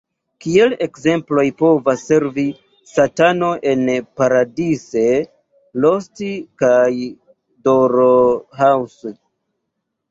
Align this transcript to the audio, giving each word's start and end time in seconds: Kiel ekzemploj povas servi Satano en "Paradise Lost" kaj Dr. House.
Kiel 0.43 0.71
ekzemploj 0.85 1.43
povas 1.59 2.05
servi 2.11 2.45
Satano 2.93 3.51
en 3.73 3.83
"Paradise 4.23 5.05
Lost" 5.87 6.27
kaj 6.65 6.83
Dr. 7.71 8.09
House. 8.67 9.17